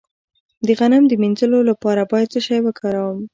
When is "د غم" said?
0.67-1.03